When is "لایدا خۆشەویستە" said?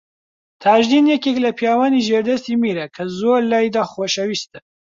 3.51-4.59